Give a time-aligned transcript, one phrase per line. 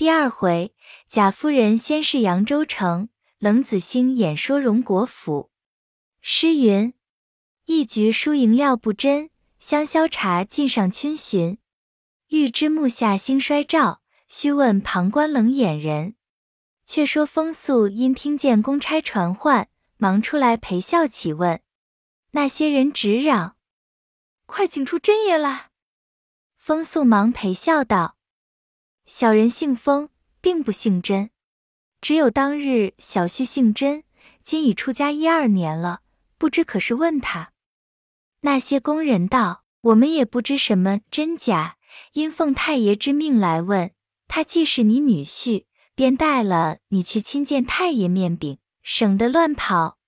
[0.00, 0.74] 第二回，
[1.10, 5.50] 贾夫人先是扬州城，冷子兴演说荣国府。
[6.22, 6.94] 诗云：
[7.66, 9.28] 一局输赢料不真，
[9.58, 11.58] 香消茶尽上逡巡。
[12.28, 16.14] 欲知目下兴衰照，须问旁观冷眼人。
[16.86, 21.60] 却说风素因听见公差传唤，忙出来陪笑起问。
[22.30, 23.56] 那些人直嚷
[24.46, 25.68] ：“快请出真爷来！”
[26.56, 28.16] 风素忙陪笑道。
[29.12, 30.08] 小人姓封，
[30.40, 31.30] 并不姓甄，
[32.00, 34.04] 只有当日小婿姓甄，
[34.44, 36.02] 今已出家一二年了，
[36.38, 37.50] 不知可是问他。
[38.42, 41.76] 那些工人道：“我们也不知什么真假，
[42.12, 43.90] 因奉太爷之命来问
[44.28, 45.64] 他，既是你女婿，
[45.96, 49.98] 便带了你去亲见太爷面禀，省得乱跑。”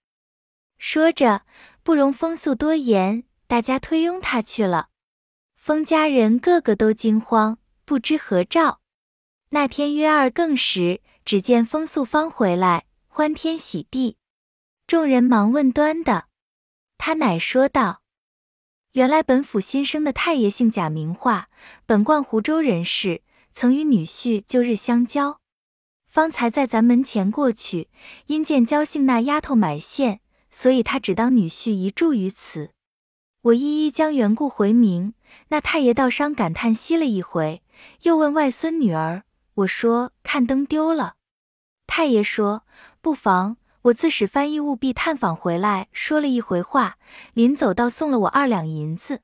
[0.78, 1.42] 说着，
[1.82, 4.90] 不容风素多言，大家推拥他去了。
[5.56, 8.81] 封家人个个都惊慌，不知何兆。
[9.54, 14.16] 那天约二更时，只见风素方回来，欢天喜地。
[14.86, 16.24] 众人忙问端的，
[16.96, 18.00] 他乃说道
[18.92, 21.50] ：“原来本府新生的太爷姓贾，名化，
[21.84, 23.20] 本贯湖州人士，
[23.52, 25.38] 曾与女婿旧日相交。
[26.06, 27.90] 方才在咱门前过去，
[28.28, 32.70] 因见焦姓那丫头买线，所以他只当女婿一住于此。
[33.42, 35.12] 我一一将缘故回明，
[35.48, 37.62] 那太爷倒伤感叹息了一回，
[38.04, 41.16] 又问外孙女儿。”我说看灯丢了，
[41.86, 42.64] 太爷说
[43.00, 46.96] 不妨，我自使翻译务必探访回来，说了一回话，
[47.34, 49.20] 临走倒送了我二两银子。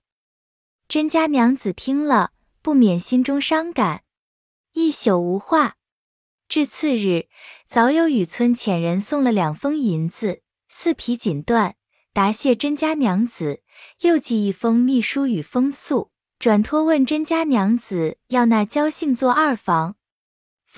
[0.87, 4.03] 甄家娘子听了，不免心中伤感，
[4.73, 5.77] 一宿无话。
[6.49, 7.29] 至次日，
[7.67, 11.75] 早有雨村遣人送了两封银子，四匹锦缎，
[12.15, 13.63] 答谢甄家娘子，
[14.01, 19.97] 又寄一封密书与风素，转托问甄家娘子要那焦姓做二房。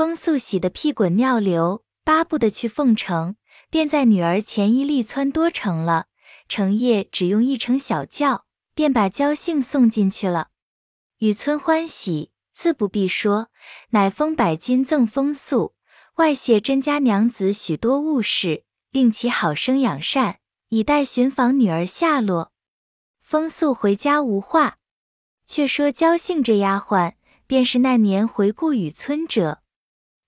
[0.00, 3.36] 风素喜得屁滚尿流，巴不得去凤城，
[3.68, 6.06] 便在女儿前一力窜多成了。
[6.48, 10.48] 成夜只用一乘小轿，便把焦姓送进去了。
[11.18, 13.48] 雨村欢喜，自不必说，
[13.90, 15.74] 乃封百金赠风素，
[16.14, 20.38] 外谢甄家娘子许多物事，令其好生养善，
[20.70, 22.52] 以待寻访女儿下落。
[23.20, 24.78] 风素回家无话，
[25.46, 27.16] 却说焦姓这丫鬟，
[27.46, 29.60] 便是那年回顾雨村者。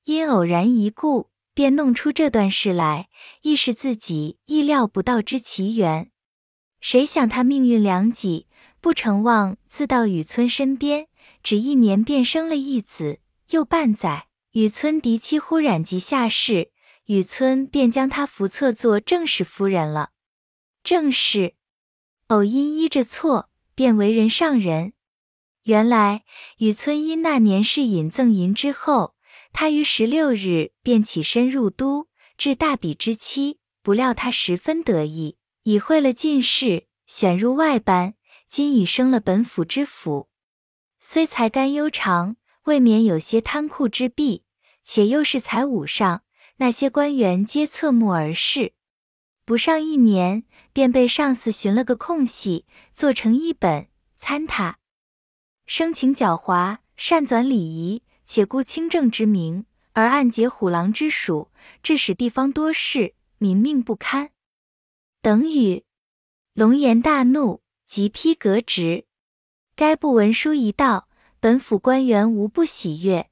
[0.04, 3.08] 因偶然一顾，便弄出这段事来，
[3.42, 6.10] 亦是自己意料不到之奇缘。
[6.80, 8.48] 谁想他命运良己，
[8.80, 11.06] 不成望自到雨村身边，
[11.40, 13.20] 只一年便生了一子。
[13.50, 16.72] 又半载，雨村嫡妻忽染疾下世，
[17.04, 20.10] 雨村便将他扶册做正室夫人了。
[20.82, 21.54] 正是
[22.26, 24.94] 偶因依着错，便为人上人。
[25.62, 26.24] 原来
[26.58, 29.14] 雨村因那年是引赠银之后。
[29.52, 38.14] 他于十六日便起身入都，至大比之期，不料他十分得意，已会了进士，选入外班，
[38.48, 40.28] 今已升了本府知府。
[40.98, 44.44] 虽才干悠长，未免有些贪酷之弊，
[44.84, 46.22] 且又是才武上，
[46.56, 48.72] 那些官员皆侧目而视。
[49.44, 52.64] 不上一年，便被上司寻了个空隙，
[52.94, 54.78] 做成一本参他。
[55.66, 58.02] 生情狡猾，善纂礼仪。
[58.32, 61.50] 且顾清正之名，而暗结虎狼之属，
[61.82, 64.30] 致使地方多事，民命不堪。
[65.20, 65.84] 等语，
[66.54, 69.04] 龙颜大怒，即批革职。
[69.76, 71.10] 该部文书一到，
[71.40, 73.28] 本府官员无不喜悦。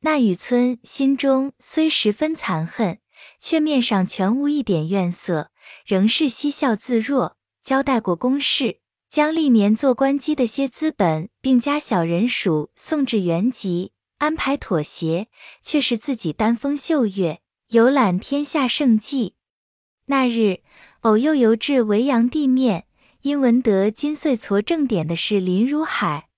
[0.00, 2.98] 那雨村心中虽十分残恨，
[3.38, 5.52] 却面上全无一点怨色，
[5.86, 13.92] 仍是嬉笑自若，交代过公事，将历年做官积的些资本，并加小人属送至原籍。
[14.24, 15.28] 安排妥协，
[15.62, 19.34] 却是自己丹峰秀月，游览天下胜迹。
[20.06, 20.60] 那日，
[21.00, 22.86] 偶又游至维扬地面，
[23.20, 26.30] 因闻得金穗矬正点的是林如海。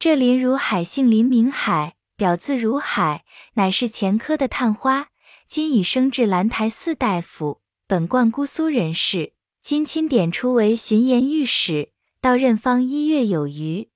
[0.00, 3.24] 这林如海姓林名海，表字如海，
[3.54, 5.06] 乃是前科的探花，
[5.46, 13.90] 今已升至兰台寺大夫，本贯姑苏人士，今钦点出为巡盐御史，到任方一月有余。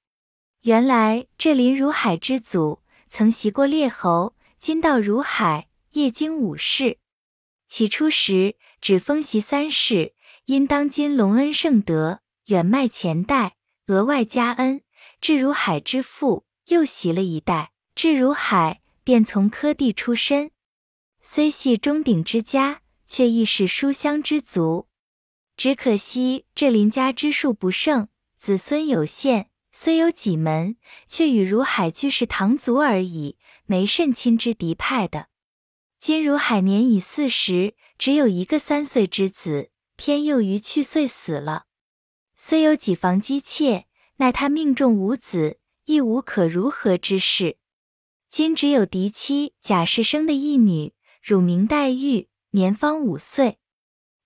[0.62, 2.78] 原来这林如海之祖。
[3.08, 6.98] 曾袭过列侯，今到如海，夜经五世。
[7.68, 10.14] 起初时只封袭三世，
[10.46, 13.56] 因当今隆恩盛德，远迈前代，
[13.86, 14.82] 额外加恩。
[15.20, 20.50] 至如海之父又袭了一代，至如海便从科第出身，
[21.22, 24.88] 虽系中鼎之家，却亦是书香之族。
[25.56, 29.48] 只可惜这林家之数不胜，子孙有限。
[29.78, 33.36] 虽有几门，却与如海俱是堂族而已，
[33.66, 35.28] 没甚亲之敌派的。
[36.00, 41.66] 今如海年已四十，只有一个三岁之子，偏又于去岁死了。
[42.38, 43.86] 虽有几房姬妾，
[44.16, 47.58] 奈他命中无子，亦无可如何之事。
[48.30, 53.58] 今只有嫡妻贾氏生的一女，乳名黛玉，年方五岁。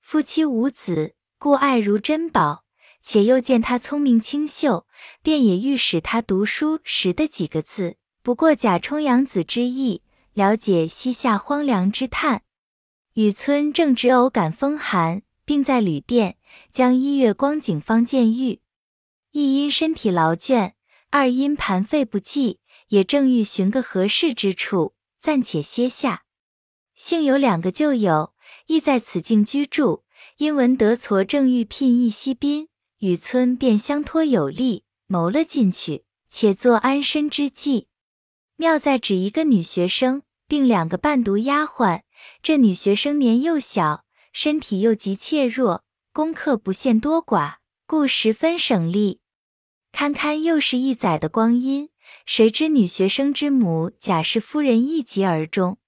[0.00, 2.64] 夫妻无子，故爱如珍宝。
[3.02, 4.86] 且又见他聪明清秀，
[5.22, 10.02] 便也欲使他读书识的几个字，不过假充养子之意，
[10.34, 12.42] 了解西夏荒凉之叹。
[13.14, 16.36] 雨村正值偶感风寒，并在旅店，
[16.72, 18.60] 将一月光景方见玉。
[19.32, 20.72] 一因身体劳倦，
[21.10, 26.22] 二因盘费不济，也正欲寻个合适之处暂且歇下。
[26.94, 28.34] 幸有两个旧友
[28.66, 30.04] 亦在此境居住，
[30.36, 32.68] 因闻得痤正欲聘一西宾。
[33.00, 37.88] 雨村便相托有力，谋了进去，且做安身之计。
[38.56, 42.02] 妙在只一个女学生，并两个伴读丫鬟。
[42.42, 44.04] 这女学生年幼小，
[44.34, 45.82] 身体又极怯弱，
[46.12, 47.54] 功课不限多寡，
[47.86, 49.20] 故十分省力。
[49.92, 51.88] 堪堪又是一载的光阴，
[52.26, 55.78] 谁知女学生之母贾氏夫人一疾而终。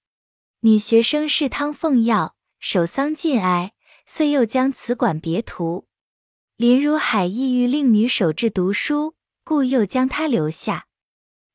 [0.61, 3.73] 女学生侍汤奉药，守丧尽哀，
[4.07, 5.85] 遂又将此馆别图。
[6.63, 10.87] 林如海意欲令女守志读书，故又将她留下。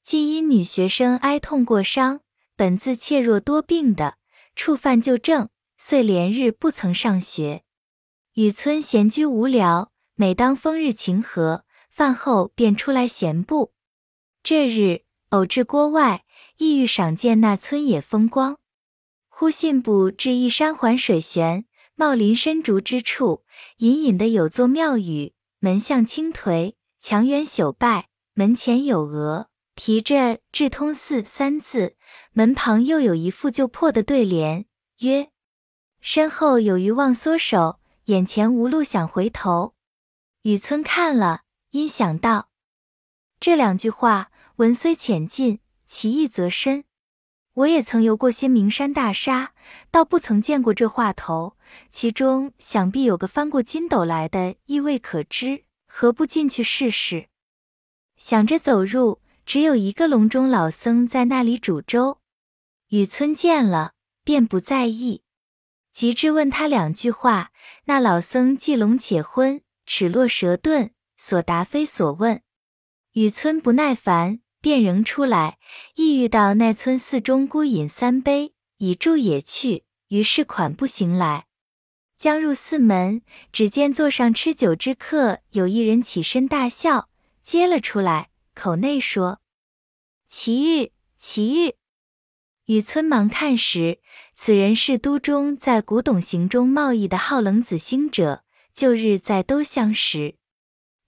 [0.04, 2.20] 既因女学生哀痛过伤，
[2.54, 4.18] 本自怯弱多病的，
[4.54, 7.62] 触犯旧症，遂连日不曾上学。
[8.34, 13.72] 雨村闲居无聊，每当风日晴和，饭后便出来闲步。
[14.42, 16.26] 这日偶至郭外，
[16.58, 18.58] 意欲赏见那村野风光，
[19.30, 21.64] 忽信步至一山环水悬。
[22.00, 23.42] 茂林深竹之处，
[23.78, 31.96] 隐隐的有座庙宇，门向青颓，墙垣朽败，门前有额，题着“智通寺”三字，
[32.30, 34.66] 门旁又有一副旧破的对联，
[35.00, 35.32] 曰
[36.00, 39.74] ：“身后有余忘缩手，眼前无路想回头。”
[40.42, 41.40] 雨村看了，
[41.70, 42.50] 因想到
[43.40, 45.58] 这两句话，文虽浅近，
[45.88, 46.84] 其意则深。
[47.58, 49.52] 我也曾游过些名山大沙，
[49.90, 51.56] 倒不曾见过这话头。
[51.90, 55.64] 其中想必有个翻过筋斗来的，亦未可知。
[55.88, 57.28] 何不进去试试？
[58.16, 62.20] 想着走入，只有一个笼中老僧在那里煮粥。
[62.90, 65.22] 雨村见了，便不在意，
[65.92, 67.50] 及至问他两句话，
[67.86, 72.40] 那老僧既聋且昏，齿落舌钝，所答非所问。
[73.14, 74.38] 雨村不耐烦。
[74.60, 75.58] 便仍出来，
[75.96, 79.84] 意欲到那村寺中孤饮三杯，以助也去。
[80.08, 81.46] 于是款步行来，
[82.16, 83.20] 将入寺门，
[83.52, 87.10] 只见座上吃酒之客有一人起身大笑，
[87.42, 89.40] 接了出来，口内说
[90.30, 91.74] ：“奇遇，奇遇。”
[92.64, 94.00] 与村忙看时，
[94.34, 98.44] 此人是都中在古董行中贸易的好冷子兴者，
[98.74, 100.36] 旧日在都相识。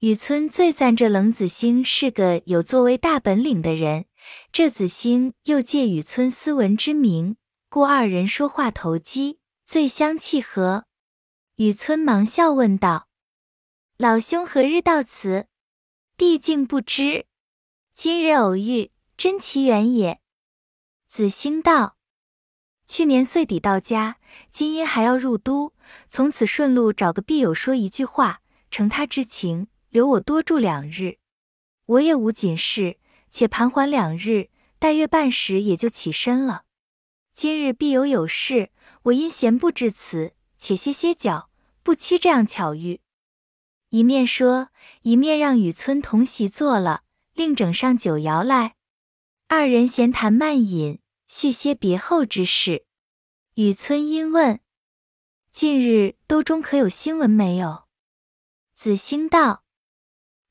[0.00, 4.06] 雨村最赞这冷子兴是个有作为大本领的人，
[4.50, 7.36] 这子兴又借雨村斯文之名，
[7.68, 10.86] 故二人说话投机，最相契合。
[11.56, 13.08] 雨村忙笑问道
[13.98, 15.48] ：“老兄何日到此？
[16.16, 17.26] 弟竟不知。
[17.94, 20.18] 今日偶遇，真奇缘也。”
[21.10, 21.98] 子兴道
[22.88, 24.16] ：“去年岁底到家，
[24.50, 25.74] 今因还要入都，
[26.08, 28.40] 从此顺路找个必友说一句话，
[28.70, 31.18] 承他之情。”留我多住两日，
[31.86, 36.62] 我也无紧事，且盘桓两日，待月半时也就起身了。
[37.34, 38.70] 今日必有有事，
[39.02, 41.50] 我因闲步至此，且歇歇脚，
[41.82, 43.00] 不期这样巧遇。
[43.88, 44.68] 一面说，
[45.02, 47.02] 一面让雨村同席坐了，
[47.34, 48.76] 另整上酒肴来，
[49.48, 52.84] 二人闲谈慢饮，叙些别后之事。
[53.54, 54.60] 雨村因问
[55.50, 57.86] ：“近日都中可有新闻没有？”
[58.76, 59.64] 子兴道。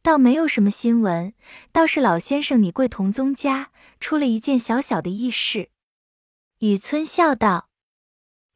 [0.01, 1.33] 倒没有什么新闻，
[1.71, 5.71] 倒是老先生你贵同宗家出了一件小小的异事。
[6.59, 7.69] 雨村笑道：“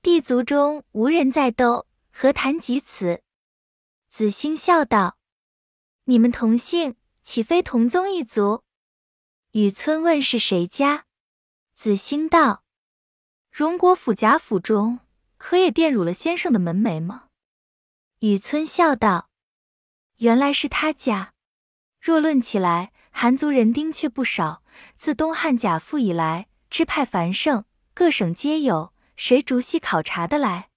[0.02, 3.22] 弟族中无人在斗，何谈及此？”
[4.10, 5.18] 子兴笑道
[6.06, 8.64] ：“你们同姓，岂非同宗一族？”
[9.52, 11.06] 雨村问是谁家，
[11.76, 12.64] 子兴道
[13.52, 15.00] ：“荣国府贾府中，
[15.38, 17.28] 可也玷辱了先生的门楣吗？”
[18.20, 19.30] 雨村笑道
[20.18, 21.33] ：“原来是他家。”
[22.04, 24.62] 若论起来，韩族人丁却不少。
[24.98, 30.68] 自东汉贾父以来，支派繁盛，各省皆有，谁逐细考察的来？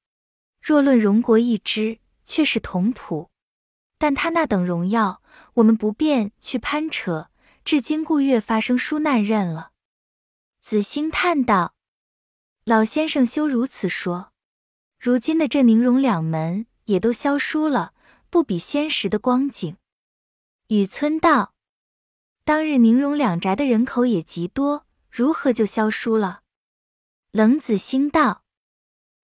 [0.63, 3.31] 若论荣国一支，却是同谱。
[3.99, 5.21] 但他那等荣耀，
[5.55, 7.29] 我们不便去攀扯，
[7.65, 9.73] 至今故越发生疏难认了。
[10.63, 11.75] 子兴叹道
[12.65, 14.31] ：“老先生休如此说，
[15.01, 17.95] 如今的这宁荣两门也都消疏了，
[18.31, 19.77] 不比先时的光景。”
[20.69, 21.55] 雨村道
[22.43, 26.41] ：“当日宁荣两宅的人口也极多，如何就消疏了？”
[27.31, 28.43] 冷子兴道：“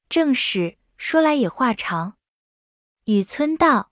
[0.07, 2.13] 正是，说来也话长。”
[3.05, 3.91] 雨村道：“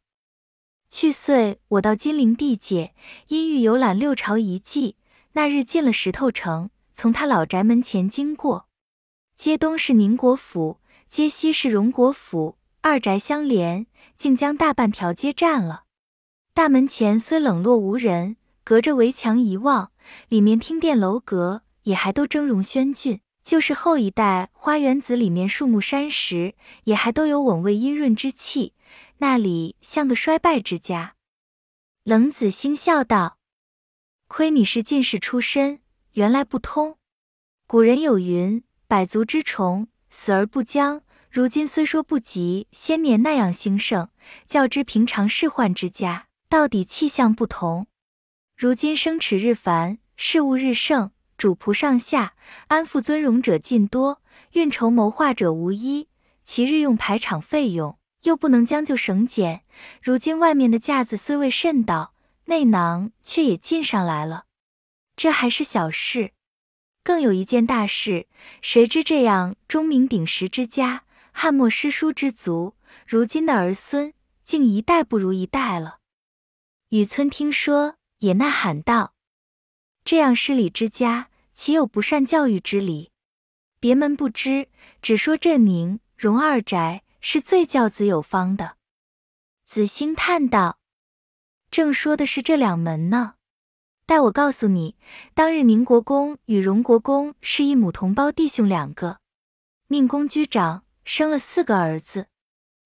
[0.91, 2.93] 去岁我到金陵地界，
[3.29, 4.97] 因欲游览六朝遗迹，
[5.31, 8.69] 那日进了石头城，从他老宅门前经过，
[9.35, 10.79] 街东是宁国府，
[11.09, 15.85] 街西是荣国府，二宅相连，竟将大半条街占了。
[16.59, 18.35] 大门前虽冷落无人，
[18.65, 19.93] 隔着围墙一望，
[20.27, 23.21] 里面厅殿楼阁也还都峥嵘轩峻。
[23.45, 28.73] 就是后一代花园子里面树木山石，也还都有稳味阴润之气。”
[29.19, 31.15] 那里像个衰败之家，
[32.03, 33.37] 冷子兴笑道
[34.27, 35.79] ：“亏你是进士出身，
[36.15, 36.97] 原来不通。
[37.67, 41.03] 古人有云：百足之虫，死而不僵。
[41.31, 44.09] 如今虽说不及先年那样兴盛，
[44.45, 47.85] 较之平常世宦之家，到底气象不同。
[48.57, 52.33] 如今生齿日繁，事务日盛，主仆上下
[52.67, 54.21] 安富尊荣者尽多，
[54.53, 56.07] 运筹谋划者无一，
[56.43, 59.61] 其日用排场费用。”又不能将就省俭，
[60.03, 62.13] 如今外面的架子虽未甚到，
[62.45, 64.43] 内囊却也进上来了。
[65.15, 66.33] 这还是小事，
[67.01, 68.27] 更有一件大事。
[68.61, 72.73] 谁知这样钟鸣鼎食之家，汉末诗书之族，
[73.07, 74.13] 如今的儿孙
[74.43, 75.98] 竟一代不如一代了。
[76.89, 79.13] 雨村听说，也呐喊道
[80.03, 83.11] ：“这样失礼之家，岂有不善教育之理？
[83.79, 84.69] 别门不知，
[84.99, 88.77] 只说这宁荣二宅。”是最教子有方的。
[89.65, 90.79] 子兴叹道
[91.69, 93.35] ：“正说的是这两门呢。
[94.05, 94.95] 待我告诉你，
[95.33, 99.19] 当日宁国公与荣国公是一母同胞弟兄两个。
[99.89, 102.27] 宁公居长，生了四个儿子。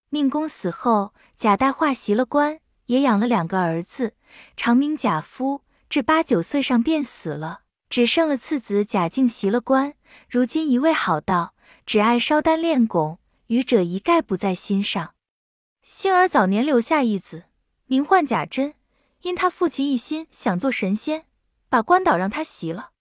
[0.10, 2.60] 宁公死后，贾代化袭了官，
[2.94, 4.14] 也养了两个儿子，
[4.56, 9.96] 长名贾夫，至八九岁上便死了，只剩了次子贾敬袭了官。
[10.30, 11.56] 如今一味好道，
[11.88, 15.16] 只爱烧丹炼汞。”愚者一概不在心上。
[15.82, 17.46] 幸而早年留下一子，
[17.88, 18.76] 名唤贾珍，
[19.22, 21.26] 因他父亲一心想做神仙，
[21.70, 22.92] 把官岛让他袭了。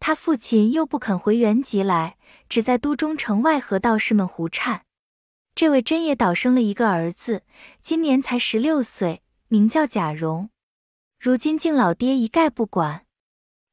[0.00, 2.16] 他父亲又不肯回原籍来，
[2.48, 4.82] 只在都中城外和道士们胡颤。
[5.60, 7.42] 这位真也倒生了一个儿子，
[7.82, 10.48] 今年才十六岁，名叫贾蓉。
[11.18, 13.04] 如今敬老爹一概不管，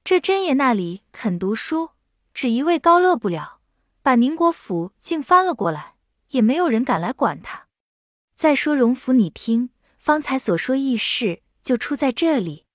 [0.03, 1.91] 这真爷那里肯读书，
[2.33, 3.59] 只一位高乐不了，
[4.01, 5.93] 把宁国府竟翻了过来。
[6.31, 7.67] 也没有人敢来管他。
[8.35, 12.65] 再说荣府，你听，方才所说轶事就出在这里。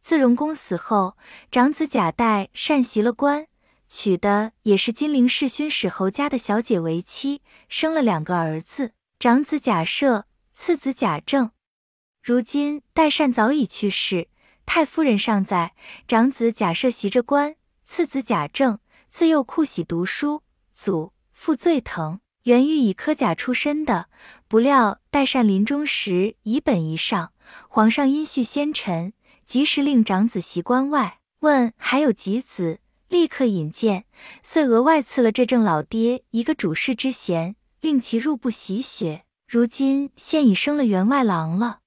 [0.00, 1.18] 自荣公死后，
[1.50, 3.48] 长子贾代善袭了官，
[3.88, 11.50] 娶的也是金陵世勋史侯家的小姐为妻，生了两个儿子，长子贾赦，次子贾政。
[12.22, 14.28] 如今代善早已去世，
[14.64, 15.74] 太夫人尚在，
[16.08, 20.42] 长子贾赦袭着官，次子贾政自幼酷喜读书，
[20.74, 22.20] 祖父最疼。
[22.42, 24.08] 原欲以科甲出身的，
[24.46, 27.32] 不料代善临终时以本一上，
[27.68, 29.12] 皇上因恤先臣，
[29.44, 32.78] 及时令长子袭关外，问还有几子，
[33.08, 34.04] 立刻引荐，
[34.42, 39.24] 遂额外赐了这郑老爹一个主事之衔，令其入部习学。
[39.46, 41.80] 如今现已升了员外郎了。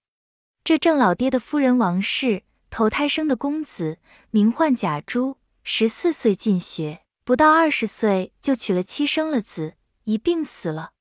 [0.64, 4.00] 这郑老爹的夫人王氏投胎生的公子，
[4.32, 9.74] 名唤贾珠，十四岁进学，不到二十岁就娶了妻，生了子。
[10.06, 10.92] 一病死了，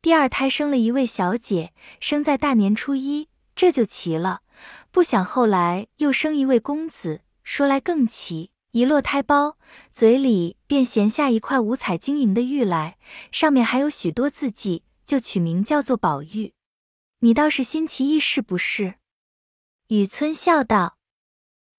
[0.00, 4.40] 第二胎生了一位小姐，生在大年初一，这就奇了。
[4.90, 8.50] 不想后来又生一位公子，说来更奇。
[8.72, 9.56] 一落胎包，
[9.92, 12.98] 嘴里便衔下一块五彩晶莹的玉来，
[13.32, 16.52] 上面还有许多字迹，就取名叫做宝玉。
[17.20, 18.96] 你倒是新奇异是不是？
[19.88, 20.98] 雨村笑道：“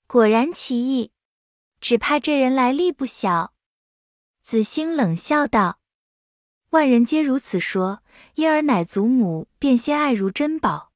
[0.08, 1.12] 果然奇异，
[1.79, 3.53] 只怕这人来历不小。”
[4.41, 5.79] 子兴冷笑道。
[6.72, 8.01] 万人皆如此说，
[8.34, 10.88] 因而乃祖母便先爱如珍宝。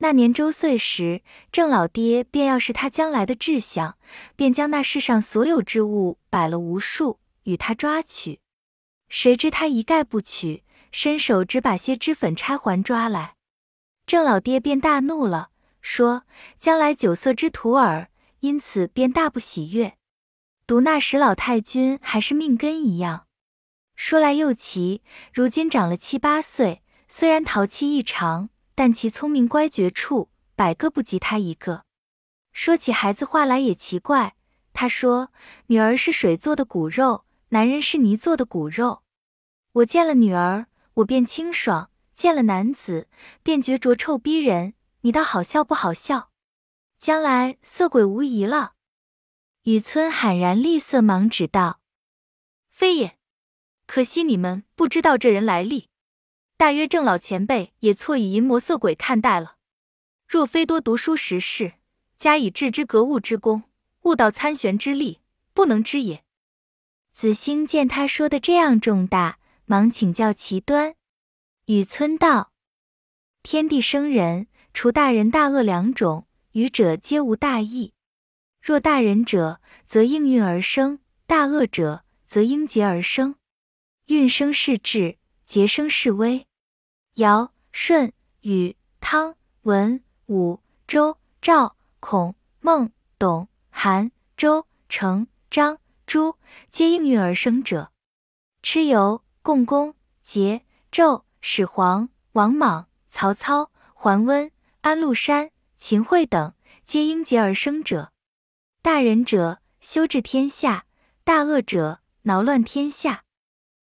[0.00, 3.98] 那年周岁时，郑老爹便要是他将来的志向，
[4.36, 8.40] 便将那世上所有之物摆了无数，与他抓取。
[9.08, 10.62] 谁知他一概不取，
[10.92, 13.34] 伸手只把些脂粉钗环抓来。
[14.06, 15.50] 郑老爹便大怒了，
[15.80, 16.22] 说
[16.60, 18.08] ：“将来酒色之徒耳。”
[18.40, 19.94] 因此便大不喜悦。
[20.64, 23.26] 独那时老太君还是命根一样。
[23.96, 25.02] 说来又奇，
[25.32, 31.82] 如今长了七八岁，虽然淘气异常，但其聪明乖觉处，百个不及他一个。
[32.52, 34.36] 说起孩子话来也奇怪，
[34.72, 35.32] 他说
[35.66, 39.02] ：“女儿是水做的骨肉，男人是泥做的骨肉。
[39.72, 43.08] 我见了女儿，我便清爽；见了男子，
[43.42, 44.74] 便觉浊臭逼人。
[45.00, 46.30] 你倒好笑不好笑？
[47.00, 48.74] 将来色鬼无疑了。”
[49.66, 51.80] 雨村喊然厉色忙指道
[52.70, 53.18] ：“非也，
[53.88, 55.87] 可惜你们不知道这人来历。
[56.58, 59.58] 大约郑老前辈也错以淫魔色鬼看待了。
[60.26, 61.74] 若非多读书识事，
[62.16, 63.62] 加以致之格物之功。”
[64.02, 65.20] 悟道参玄之力，
[65.54, 66.24] 不能知也。
[67.12, 70.96] 子兴见他说的这样重大，忙请教其端。
[71.66, 72.52] 雨村道：
[73.44, 77.92] 天地生人，除大仁大恶两种，愚者皆无大义。
[78.60, 83.36] 若大仁者，则应运而生；大恶者，则应劫而生。
[84.06, 86.47] 运生是智，劫生是威。
[87.18, 93.48] 尧、舜、禹、汤、文、武、周、赵、孔、孟、董。
[93.70, 96.36] 韩、周、成、张、朱，
[96.70, 97.90] 皆应运而生者；
[98.62, 99.94] 蚩尤、共工、
[100.24, 108.12] 桀、纣、始皇、王莽、曹操、桓温、安禄山、秦桧等，皆应劫而生者。
[108.82, 110.82] 大仁者，修治天下；
[111.22, 113.24] 大恶者，挠乱天下。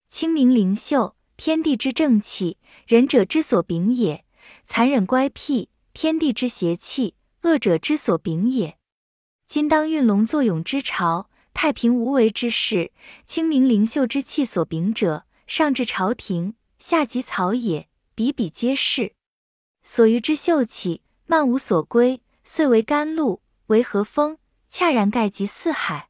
[0.10, 4.24] 清明灵秀，天地之正气，仁者之所秉也；
[4.63, 8.77] 残忍乖僻，天地之邪气，恶者之所秉也。
[9.48, 12.92] 今当运龙作俑之朝，太平无为之事，
[13.25, 19.13] 清明灵秀之气所秉者，上至朝廷，下及草野，比比皆是。
[19.84, 24.38] 所余之秀气，漫无所归，遂为甘露，为和风，
[24.70, 26.10] 恰然盖及四海。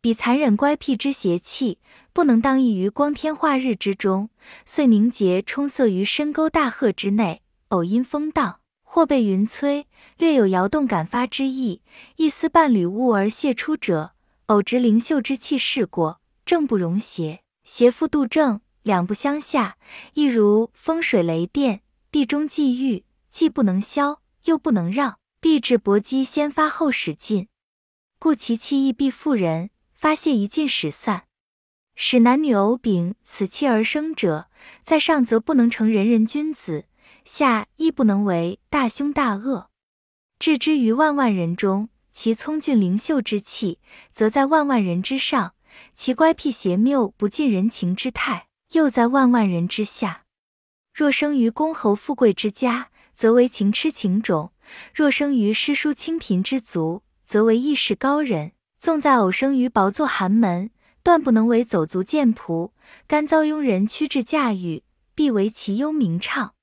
[0.00, 1.78] 彼残忍乖僻之邪气，
[2.12, 4.30] 不能当益于光天化日之中，
[4.64, 8.60] 遂凝结充塞于深沟大壑之内，偶因风荡。
[8.90, 9.84] 或被云摧，
[10.16, 11.82] 略有摇动感发之意，
[12.16, 14.12] 一丝半缕雾而泄出者，
[14.46, 19.76] 偶值灵秀之气试过，正不容邪，邪复度正，两不相下，
[20.14, 27.48] 亦如风水雷电，地中际遇，既不能消，又不能让，必至搏击先发后使尽，
[28.18, 31.24] 故其气亦必复人，发泄一尽始散，
[31.96, 34.48] 使男女偶秉此气而生者，
[34.84, 36.86] 在上则不能成人人君子。
[37.24, 39.70] 下亦不能为大凶大恶，
[40.38, 43.80] 置之于万万人中，其聪俊灵秀之气，
[44.12, 45.54] 则在万万人之上；
[45.96, 50.22] 其乖僻邪谬不近人情之态，又在万万人之下。
[50.94, 54.52] 若生于公侯富贵之家，则为情痴情种；
[54.94, 58.52] 若生于诗书清贫之族，则为义士高人。
[58.78, 60.70] 纵在偶生于薄作寒门，
[61.02, 62.70] 断不能为走卒贱仆，
[63.06, 66.54] 甘遭庸人屈制驾驭，必为其优名唱。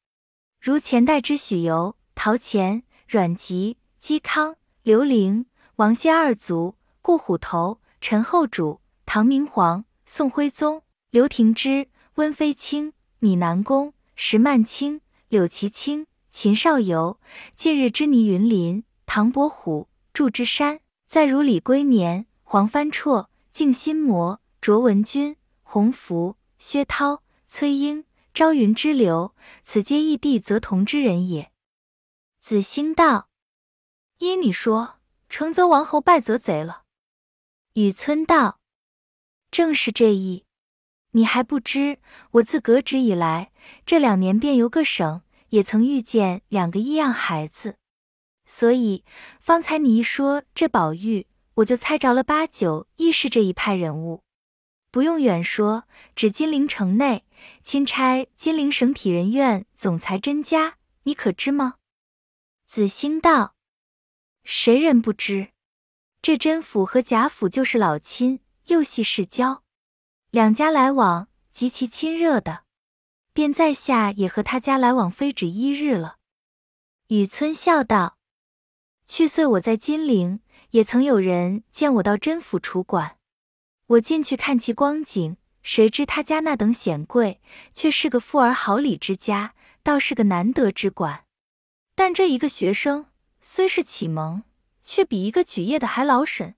[0.62, 17.20] 如前代之许由、陶潜、阮籍、嵇康、刘伶、王谢二族，顾虎头、陈后主、唐明皇、宋徽宗、刘廷芝、温飞卿、米南公、石曼卿、柳其清、秦少游，
[17.56, 20.80] 近日之倪云林、唐伯虎、祝枝山，
[21.16, 28.04] 再如李龟年、黄帆绰、静心魔、卓文君、洪福、薛涛、崔莺。
[28.34, 31.54] 朝云之流，此皆异地则同之人也。
[32.42, 33.30] 子兴道：
[34.18, 34.96] 依你说，
[35.30, 36.84] 成则王侯，败则贼了。
[37.76, 38.60] 雨村道：
[39.50, 40.44] 正是这意。
[41.12, 42.00] 你还不知，
[42.32, 43.54] 我自革职以来，
[43.86, 47.78] 这两年便游各省，也曾遇见两个异样孩子，
[48.46, 49.04] 所以
[49.40, 54.24] 方才你一说这宝玉，我就猜着了八九亦是这一派人物。
[54.92, 55.84] 不用远说，
[56.16, 57.26] 指金陵城内，
[57.64, 61.76] 钦差金陵省体仁院总裁甄家，你可知吗？
[62.66, 63.56] 子兴道：
[64.44, 65.50] 谁人不知？
[66.22, 69.64] 这甄府和贾府就是老亲，又系世交，
[70.32, 72.64] 两家来往极其亲热的，
[73.34, 76.18] 便在下也和他家来往非止一日了。
[77.08, 78.15] 雨村笑道：
[79.08, 80.40] 去岁我在金陵，
[80.72, 83.18] 也曾有人见我到甄府厨馆。
[83.88, 87.40] 我进去看其光景，谁知他家那等显贵，
[87.74, 91.26] 却是个富而好礼之家，倒是个难得之馆。
[91.94, 93.06] 但这一个学生
[93.40, 94.44] 虽是启蒙，
[94.82, 96.56] 却比一个举业的还老审。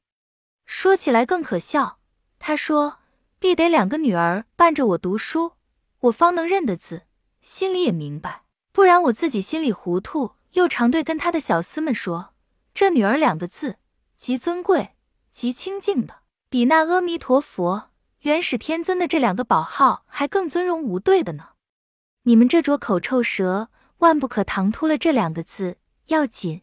[0.65, 1.99] 说起来更可笑，
[2.39, 2.99] 他说
[3.38, 5.53] 必得两个女儿伴着我读书，
[5.99, 7.03] 我方能认得字，
[7.41, 8.43] 心里也明白。
[8.71, 12.33] 不然我自己心里糊涂，又常对跟他的小厮们说，
[12.77, 13.77] 这女儿两个字，
[14.17, 14.91] 极尊贵，
[15.31, 16.17] 极清净的。
[16.47, 21.47] 比那阿弥陀佛、元始天尊的这两个宝号还更尊荣无对的呢。
[22.25, 25.77] 你们这拙口臭舌，万不可唐突了这两个字，
[26.09, 26.61] 要紧。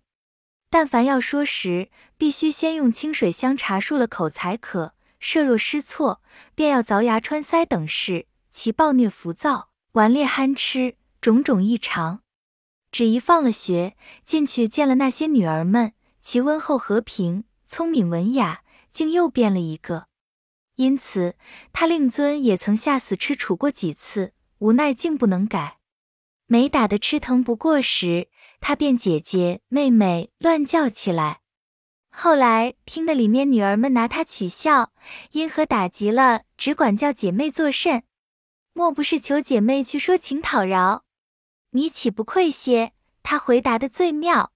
[0.71, 4.95] 但凡要说时，必须先用清水香茶漱了口才可。
[5.19, 6.23] 设若失措，
[6.55, 12.21] 便要凿牙穿腮等事，其暴虐浮躁、顽劣憨痴，种种异常。
[12.93, 15.93] 只一放了学，进去见了那些女儿们，
[16.25, 20.07] 其温厚和平、聪明文雅，竟又变了一个。
[20.77, 21.37] 因此，
[21.71, 25.79] 他令尊也曾下死吃楚过几次，无奈竟不能改。
[26.47, 31.41] 每打得吃疼不过时，他便姐姐妹妹乱叫起来。
[32.09, 34.93] 后来听得里面女儿们拿他取笑，
[35.33, 38.03] 因何打急了，只管叫姐妹作甚？
[38.73, 41.05] 莫不是求姐妹去说情讨饶？
[41.73, 42.93] 你岂不愧些？
[43.23, 44.54] 他回答的最妙。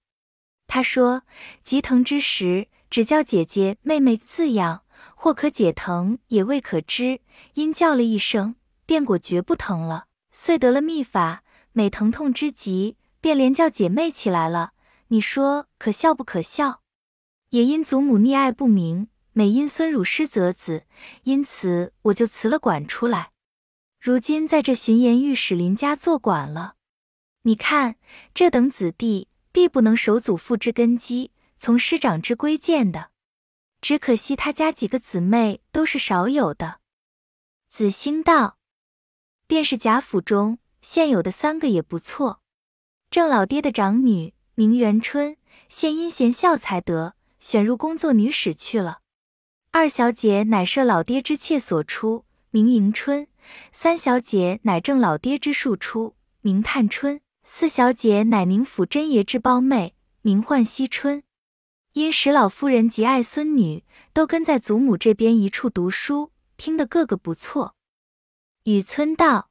[0.69, 1.23] 他说：
[1.61, 4.83] 急疼之时，只叫姐姐妹妹字样。
[5.15, 7.19] 或可解疼，也未可知。
[7.55, 8.55] 因叫了一声，
[8.85, 10.05] 便果绝不疼了。
[10.31, 14.71] 遂得了秘法，每疼痛之极，便连叫姐妹起来了。
[15.09, 16.81] 你说可笑不可笑？
[17.49, 20.85] 也因祖母溺爱不明，每因孙辱失则子，
[21.23, 23.31] 因此我就辞了管出来。
[23.99, 26.75] 如今在这巡盐御史林家做管了。
[27.43, 27.95] 你看
[28.33, 33.11] 这等子弟，必不能守祖父之根基，从师长之规谏的。
[33.81, 36.79] 只可惜他家几个姊妹都是少有的。
[37.69, 38.57] 子兴道，
[39.47, 42.41] 便是贾府中现有的三个也不错。
[43.09, 45.37] 郑老爹的长女名元春，
[45.69, 48.99] 现因贤孝才得选入宫作女史去了。
[49.71, 53.27] 二小姐乃设老爹之妾所出，名迎春；
[53.71, 57.19] 三小姐乃郑老爹之庶出，名探春；
[57.51, 61.23] 四小姐乃宁府真爷之胞妹，名唤惜春。
[61.93, 63.83] 因史老夫人极爱孙女，
[64.13, 67.75] 都跟在祖母这边一处读书，听得个个不错。
[68.63, 69.49] 雨村道，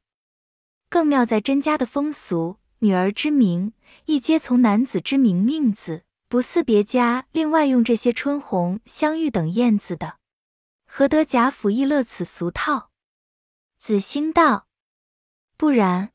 [0.89, 3.75] 更妙在甄家的风俗，女儿之名
[4.07, 10.19] 亦皆从男子之名命字，不似别家另外用这些春红、香玉等燕字的。
[10.87, 12.91] 何得贾府亦乐此俗套？
[13.79, 14.69] 子兴道，
[15.59, 16.13] 不然，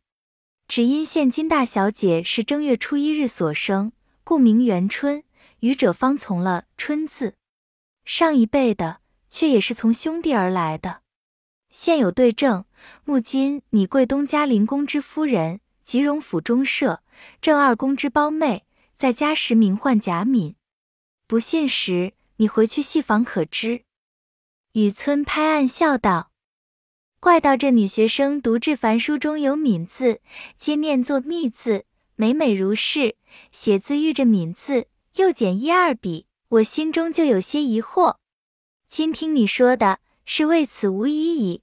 [0.67, 3.91] 只因现今大小姐是正月初一日所生，
[4.23, 5.23] 故名元春。
[5.59, 7.35] 愚者方从了春字，
[8.03, 8.99] 上一辈的
[9.29, 11.03] 却也是从兄弟而来的。
[11.69, 12.65] 现有对证，
[13.05, 17.01] 目今你贵东家林公之夫人，吉荣府中舍
[17.41, 18.65] 郑二公之胞妹，
[18.97, 20.55] 在家时名唤贾敏。
[21.27, 23.83] 不信时，你回去细访可知。
[24.73, 26.31] 雨村拍案笑道
[27.23, 30.19] ：“怪道这女学生读至凡书中有敏字，
[30.57, 31.85] 皆念作密字，
[32.17, 33.15] 每每如是
[33.49, 38.17] 写字遇着敏字。”又减一二笔，我心中就有些疑惑。
[38.89, 41.61] 今听你说的是为此无疑矣。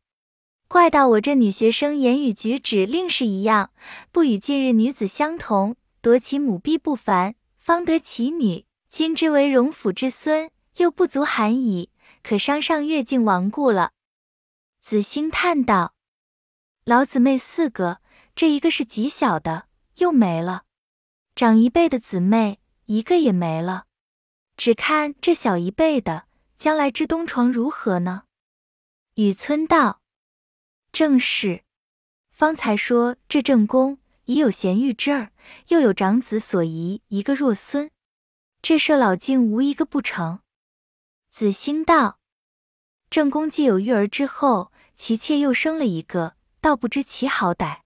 [0.67, 3.69] 怪到我这女学生言语举止另是一样，
[4.11, 8.65] 不与近日女子相同，夺其母婢不凡，方得其女。
[8.89, 11.91] 今之为荣府之孙，又不足罕矣，
[12.23, 13.91] 可伤上月境亡故了。
[14.91, 15.95] 子兴叹道
[16.85, 18.01] ：“老姊妹四个，
[18.35, 20.65] 这一个是极小的，又没了。
[21.37, 23.87] 长一辈的姊妹。”一个也没了，
[24.57, 26.25] 只看这小一辈的
[26.59, 28.25] 将来之东床如何呢？
[29.15, 30.03] 雨村道
[30.91, 31.63] ：“正是，
[32.33, 35.31] 方才说这正宫已有贤玉之儿，
[35.69, 37.93] 又有长子所遗一个弱孙，
[38.61, 40.41] 这舍老竟无一个不成。”
[41.31, 42.19] 子兴道
[43.09, 44.70] ：“正宫既有育儿之后，
[45.03, 47.79] 其妾又生了一个，倒不知其好歹。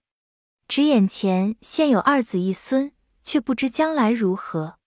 [0.67, 2.91] 只眼前现有二子一孙，
[3.23, 4.79] 却不知将来如何。”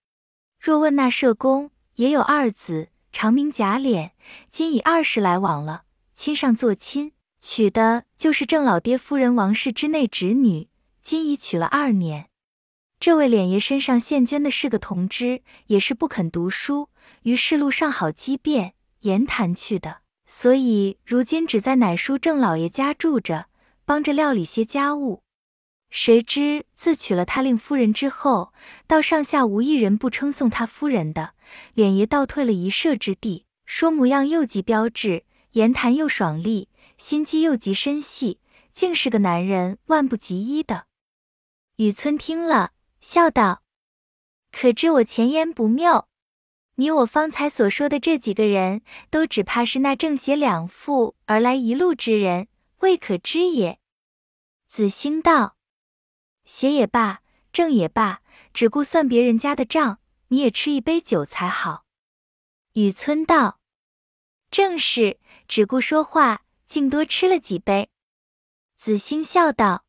[0.61, 4.11] 若问那社公也有二子，长名贾琏，
[4.51, 10.69] 今已二十来往了，亲上做亲，娶的就是郑老爹夫人王氏之内侄女，
[11.01, 12.29] 今已娶了二年。
[12.99, 16.89] 这位琏爷身上现捐的是个同知，也是不肯读书，
[17.23, 23.47] 于是路上好机变言谈去的，所以如今只在奶叔郑老爷家住着，
[23.83, 25.23] 帮着料理些家务。
[25.89, 28.53] 谁知自娶了他令夫人之后，
[28.85, 31.33] 到上下无一人不称颂他夫人的，
[31.73, 38.39] 脸也倒退了一舍之地，说模样又极标致，言谈又爽利，心机又极深细，
[38.71, 40.85] 竟是个男人万不及一的。
[41.77, 43.63] 雨村听了，笑道
[44.53, 46.08] ：“可知我前言不谬？
[46.79, 52.47] 你我方才所说的这几个人都只怕是那正邪两副而来一路之人，
[52.79, 53.79] 未可知也。”
[54.69, 55.57] 子兴道。
[56.45, 57.19] 邪也罢，
[57.51, 58.21] 正也罢，
[58.53, 61.83] 只顾算别人家的账，你也吃一杯酒才好。
[62.71, 63.59] 雨村道
[64.49, 67.89] ：“正是，只顾说话，竟多吃了几杯。”
[68.79, 69.83] 子兴笑道：“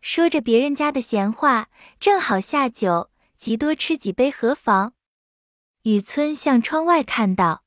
[0.00, 4.92] 说着别人家的闲话，正好下酒，即多吃几杯何妨？”
[5.86, 7.62] 雨村向窗外看到，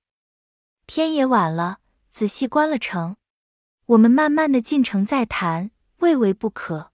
[0.86, 1.80] 天也晚了，
[2.12, 3.16] 仔细关了城。
[3.86, 6.92] 我们慢慢的进城再谈，未为不可。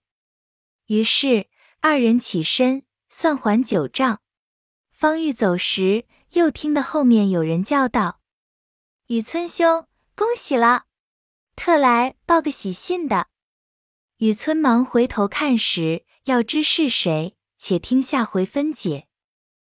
[0.86, 1.48] 于是
[1.80, 4.20] 二人起身，算还九丈。
[4.92, 8.20] 方欲走时，又听得后面有人叫道
[9.10, 10.84] ：“雨村兄，恭喜了！
[11.56, 13.26] 特来报个喜信的。”
[14.18, 19.08] 雨村忙回头看时，要知是谁，且听下回分解。